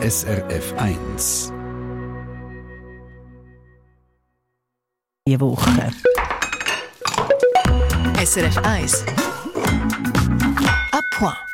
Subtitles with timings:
[0.00, 1.52] SRF 1.
[5.26, 5.90] Die Woche.
[8.24, 9.04] SRF 1.
[10.92, 11.47] A point.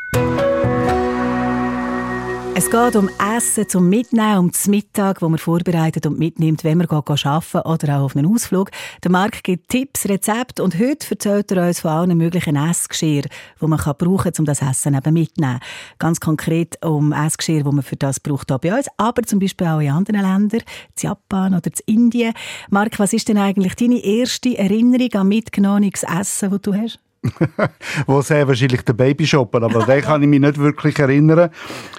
[2.56, 6.78] Es geht um Essen zum Mitnehmen, um das Mittag, das man vorbereitet und mitnimmt, wenn
[6.78, 8.70] man arbeiten oder auch auf einen Ausflug.
[9.02, 13.22] Der Marc gibt Tipps, Rezepte und heute erzählt er uns von allen möglichen Essgeschirr,
[13.60, 15.58] die man brauchen kann, um das Essen eben mitzunehmen.
[15.98, 19.66] Ganz konkret um Essgeschirr, die man für das braucht hier bei uns, aber zum Beispiel
[19.66, 22.34] auch in anderen Ländern, in Japan oder in Indien.
[22.70, 27.00] Marc, was ist denn eigentlich deine erste Erinnerung an mitgenommenes Essen, das du hast?
[28.06, 31.50] wo sehr wahrscheinlich der Babyshop, aber den kann ich mich nicht wirklich erinnern.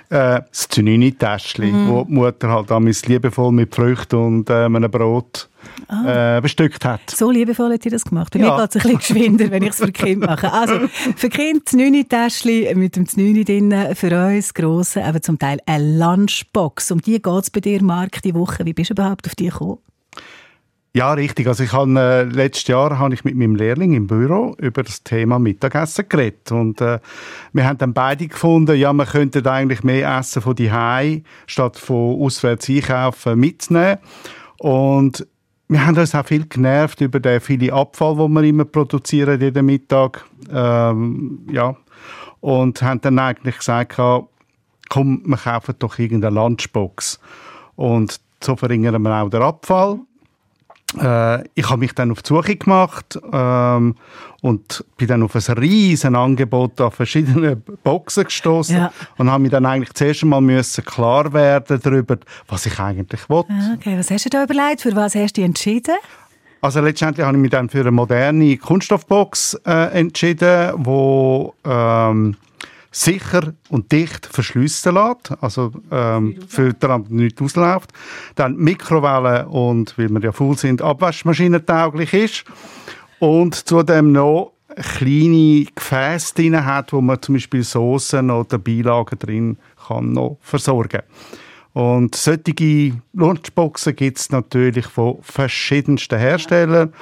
[0.09, 1.89] Äh, das Zünini-Täschchen, mm.
[1.89, 5.49] wo die Mutter halt damals liebevoll mit Früchten und äh, einem Brot
[5.88, 6.38] ah.
[6.38, 7.01] äh, bestückt hat.
[7.09, 8.34] So liebevoll hat sie das gemacht.
[8.34, 8.55] Bei ja.
[8.55, 10.51] mir geht es ein bisschen geschwinder, wenn ich es für Kind mache.
[10.51, 15.59] Also, für Kind das Zünini-Täschchen mit dem Zünini drin, für uns grosse, aber zum Teil
[15.65, 16.91] eine Lunchbox.
[16.91, 18.65] Um die geht es bei dir, Marc, die Woche.
[18.65, 19.79] Wie bist du überhaupt auf die gekommen?
[20.96, 21.46] Ja, richtig.
[21.48, 25.04] Also ich habe, äh, letztes Jahr habe ich mit meinem Lehrling im Büro über das
[25.04, 26.54] Thema Mittagessen geredet.
[26.54, 26.99] Und äh,
[27.51, 30.71] wir haben dann beide gefunden, ja, man könnte eigentlich mehr Essen von die
[31.48, 33.98] statt von auswärts einkaufen mitnehmen.
[34.57, 35.27] Und
[35.68, 39.66] wir haben uns auch viel genervt über den vielen Abfall, den wir immer produzieren jeden
[39.66, 40.23] Mittag.
[40.49, 41.76] Ähm, ja.
[42.40, 47.20] Und haben dann eigentlich gesagt, komm, wir kaufen doch irgendeine Lunchbox.
[47.76, 49.99] Und so verringern wir auch den Abfall.
[50.98, 53.96] Äh, ich habe mich dann auf die Suche gemacht ähm,
[54.41, 58.93] und bin dann auf ein riesen Angebot an verschiedenen Boxen gestoßen ja.
[59.18, 63.43] und habe mir dann eigentlich zuerst einmal müssen klar werden darüber, was ich eigentlich will.
[63.49, 64.81] Ah, okay, was hast du da überlegt?
[64.81, 65.96] Für was hast du dich entschieden?
[66.62, 72.38] Also letztendlich habe ich mich dann für eine moderne Kunststoffbox äh, entschieden, wo ähm,
[72.96, 77.91] sicher und dicht verschliessen lässt, also ähm, Filterant nicht ausläuft.
[78.35, 82.46] Dann Mikrowelle und, weil wir ja faul sind, abwaschmaschinentauglich ist.
[83.19, 84.53] Und zudem noch
[84.97, 89.57] kleine Gefäße drin hat, wo man zum Beispiel Soßen oder Beilagen drin
[89.88, 91.01] kann noch versorgen
[91.75, 96.94] und solche Lunchboxen gibt es natürlich von verschiedensten Herstellern.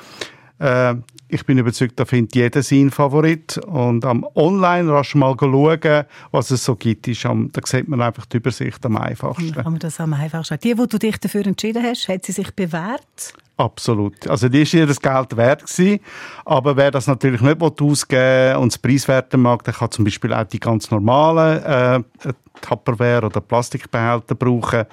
[0.63, 0.95] Äh,
[1.27, 3.57] ich bin überzeugt, da findet jeder seinen Favorit.
[3.57, 8.01] Und am Online rasch mal schauen, was es so gibt, ist am, da sieht man
[8.01, 9.51] einfach die Übersicht am einfachsten.
[9.51, 10.59] Dann kann man das am einfachsten.
[10.63, 13.33] Die, wo du dich dafür entschieden hast, hat sie sich bewährt?
[13.57, 14.27] Absolut.
[14.27, 15.99] Also die ist ihr das Geld wert gewesen.
[16.45, 20.43] Aber wer das natürlich nicht ausgeben und es preiswerter mag, der kann zum Beispiel auch
[20.43, 22.03] die ganz normalen äh,
[22.61, 24.85] Tupperware oder Plastikbehälter brauchen.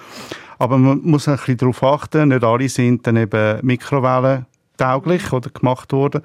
[0.59, 4.47] Aber man muss ein bisschen darauf achten, nicht alle sind dann eben Mikrowellen
[4.81, 6.23] tauglich oder gemacht worden.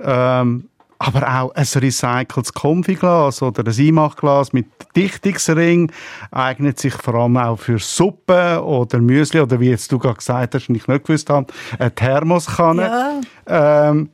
[0.00, 5.90] Ähm, aber auch ein recyceltes Konfiglas oder ein Einmachglas mit Dichtungsring
[6.30, 10.54] eignet sich vor allem auch für Suppe oder Müsli oder wie jetzt du gerade gesagt
[10.54, 13.20] hast und ich nicht gewusst habe, eine Thermoskanne.
[13.48, 13.90] Ja.
[13.90, 14.10] Ähm,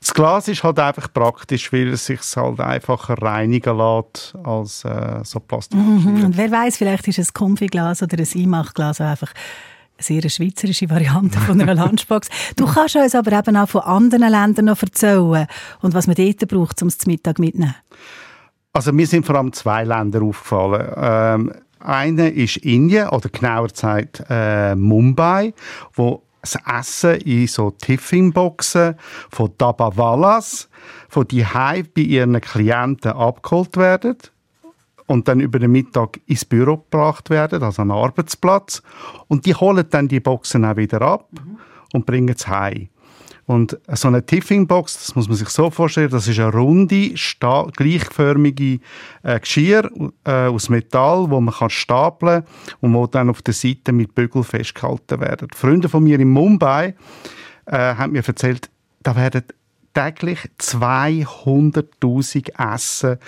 [0.00, 5.20] das Glas ist halt einfach praktisch, weil es sich halt einfacher reinigen lässt als äh,
[5.22, 5.78] so Plastik.
[5.78, 6.24] Mhm.
[6.24, 9.32] Und wer weiß, vielleicht ist es ein Konfiglas oder ein Einmachglas einfach
[9.98, 12.28] sehr eine schweizerische Variante von einer Lunchbox.
[12.56, 15.46] Du kannst uns aber eben auch von anderen Ländern noch erzählen
[15.80, 17.74] und was man dort braucht, um es zum Mittag mitzunehmen.
[18.72, 20.92] Also mir sind vor allem zwei Länder aufgefallen.
[20.96, 25.54] Ähm, eine ist Indien oder genauer gesagt äh, Mumbai,
[25.94, 28.96] wo das Essen in so Tiffin-Boxen
[29.30, 30.68] von Dabavalas
[31.08, 34.16] von die bei ihren Klienten abgeholt werden
[35.06, 38.82] und dann über den Mittag ins Büro gebracht werden, also an den Arbeitsplatz.
[39.28, 41.58] Und die holen dann die Boxen auch wieder ab mhm.
[41.92, 42.88] und bringen es heim.
[43.46, 47.14] Und so eine Tiffin-Box, das muss man sich so vorstellen, das ist eine runde,
[47.76, 48.80] gleichförmige
[49.22, 49.88] äh, Geschirr
[50.24, 52.42] äh, aus Metall, wo man kann stapeln
[52.80, 55.46] und wo dann auf der Seite mit Bügel festgehalten werden.
[55.54, 56.96] Die Freunde von mir in Mumbai
[57.66, 58.68] äh, haben mir erzählt,
[59.04, 59.44] da werden
[59.94, 63.18] täglich 200.000 Essen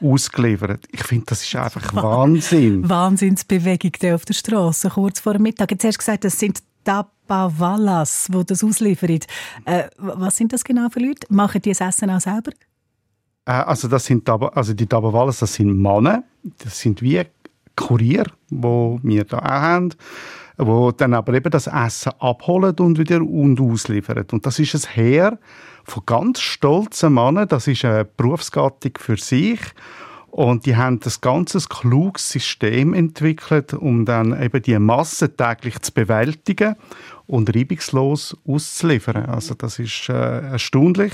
[0.00, 0.86] ausgeliefert.
[0.90, 2.88] Ich finde, das ist einfach Wahnsinn.
[2.88, 5.70] Wahnsinnsbewegung auf der Straße kurz vor dem Mittag.
[5.70, 9.20] Jetzt hast du gesagt, das sind Tapawalas, die das ausliefern.
[9.64, 11.26] Äh, was sind das genau für Leute?
[11.30, 12.52] Machen die das Essen auch selber?
[13.44, 16.22] Äh, also, das sind, also die Tapawalas, das sind Männer.
[16.58, 17.22] Das sind wie
[17.74, 19.90] Kurier, wo wir da auch haben
[20.56, 24.26] wo dann aber eben das Essen abholen und wieder und ausliefern.
[24.32, 25.38] Und das ist ein Heer
[25.84, 27.48] von ganz stolzen Männern.
[27.48, 29.60] Das ist eine Berufsgattung für sich.
[30.30, 35.92] Und die haben das ganze kluges System entwickelt, um dann eben die Masse täglich zu
[35.92, 36.76] bewältigen
[37.26, 39.26] und reibungslos auszuliefern.
[39.26, 41.12] Also das ist äh, erstaunlich.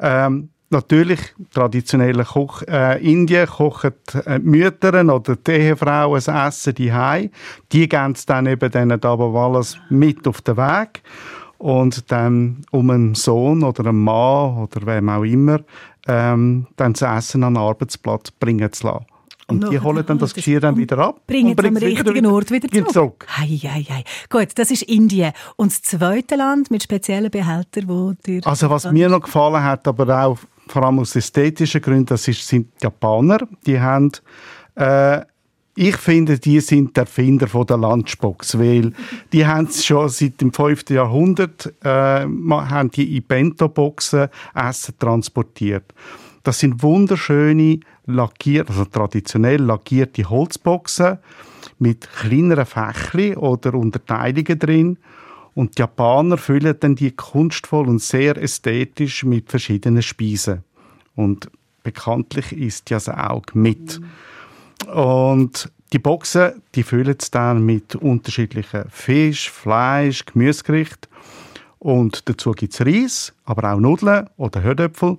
[0.00, 1.20] Ähm, natürlich
[1.52, 3.92] traditionelle Koch, äh, Indien kochen
[4.24, 6.92] äh, Mütter oder die Ehefrauen ein Essen die
[7.72, 11.02] Die geben es dann eben diesen Dabawalas mit auf den Weg
[11.58, 15.60] und dann um einen Sohn oder einen Mann oder wem auch immer
[16.06, 19.06] ähm, dann das Essen an den Arbeitsplatz bringen zu lassen.
[19.48, 21.26] Und, und die holen dann das Geschirr dann wieder ab.
[21.26, 22.92] Bringen es am richtigen wieder, Ort wieder zurück.
[22.92, 23.26] zurück.
[23.36, 24.04] Hei, hei, hei.
[24.28, 25.32] Gut, das ist Indien.
[25.56, 28.46] Und das zweite Land mit speziellen Behältern, wo dir...
[28.46, 30.38] Also was mir noch gefallen hat, aber auch
[30.70, 33.38] vor allem aus ästhetischen Gründen, das ist, sind die Japaner.
[33.66, 34.12] Die haben
[34.74, 35.22] äh,
[35.76, 38.92] ich finde, die sind der Erfinder von der Lunchbox, weil
[39.32, 40.90] die haben es schon seit dem 5.
[40.90, 45.94] Jahrhundert äh, haben die in Bento-Boxen Essen transportiert.
[46.42, 51.18] Das sind wunderschöne lackiert, also traditionell lackierte Holzboxen
[51.78, 54.98] mit kleineren Fächli oder Unterteilungen drin.
[55.54, 60.64] Und die Japaner füllen dann die kunstvoll und sehr ästhetisch mit verschiedenen Speisen.
[61.16, 61.50] Und
[61.82, 64.00] bekanntlich isst ja das Auge mit.
[64.92, 71.10] Und die Boxen, die füllen es dann mit unterschiedlichen Fisch, Fleisch, Gemüsegerichten.
[71.78, 75.18] Und dazu gibt es Reis, aber auch Nudeln oder Herdöpfel.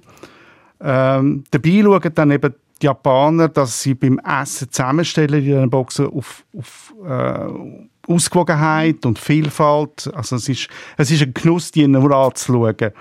[0.80, 6.08] Ähm, dabei schauen dann eben die Japaner, dass sie beim Essen zusammenstellen in diesen Boxen
[6.08, 10.10] auf, auf äh, Ausgewogenheit und Vielfalt.
[10.14, 10.68] Also es ist,
[10.98, 12.92] es ist ein Genuss, die nur anzuschauen.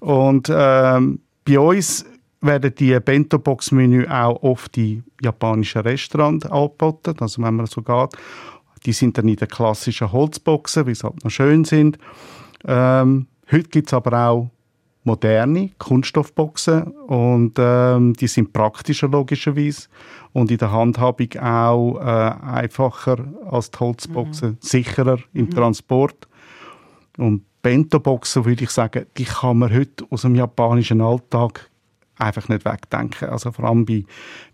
[0.00, 2.04] Und ähm, bei uns
[2.40, 8.10] werden die Bento-Box-Menü auch oft in japanischen Restaurants angeboten, also wenn man so geht.
[8.84, 11.98] Die sind dann in den klassischen Holzboxen, wie sie halt noch schön sind.
[12.64, 14.50] Ähm, heute gibt es aber auch
[15.06, 19.88] moderne Kunststoffboxen und ähm, die sind praktischer logischerweise
[20.32, 24.56] und in der Handhabung auch äh, einfacher als die Holzboxen, mhm.
[24.60, 25.50] sicherer im mhm.
[25.50, 26.28] Transport.
[27.16, 31.70] Und Bento-Boxen würde ich sagen, die kann man heute aus dem japanischen Alltag
[32.18, 33.28] einfach nicht wegdenken.
[33.28, 34.04] Also vor allem bei,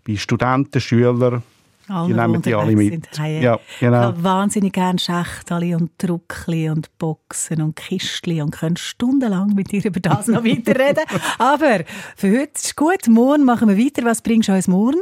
[0.07, 1.43] bei Studenten, Schülern,
[1.87, 3.09] alle, die nehmen die alle mit.
[3.17, 3.99] Ja, genau.
[3.99, 9.71] Ich habe wahnsinnig gerne Schächtchen und Druckli und Boxen und Kistli und können stundenlang mit
[9.71, 11.03] dir über das noch weiterreden.
[11.37, 11.83] Aber
[12.15, 13.07] für heute ist gut.
[13.07, 14.05] Morgen machen wir weiter.
[14.05, 14.99] Was bringst du uns morgen?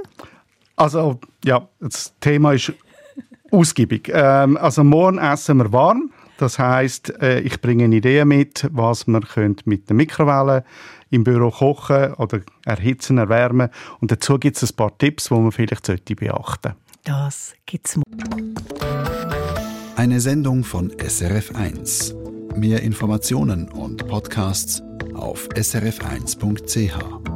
[0.75, 2.73] Also, ja, das Thema ist
[3.51, 4.09] ausgiebig.
[4.13, 6.11] Ähm, also morgen essen wir warm.
[6.37, 9.23] Das heißt, äh, ich bringe eine Idee mit, was man
[9.65, 10.63] mit der Mikrowelle
[11.11, 13.69] im Büro kochen oder erhitzen, erwärmen.
[13.99, 16.73] Und dazu gibt es ein paar Tipps, die man vielleicht sollte beachten
[17.03, 17.99] Das gibt's.
[19.95, 22.15] Eine Sendung von SRF1.
[22.55, 24.81] Mehr Informationen und Podcasts
[25.13, 27.30] auf srf1.ch.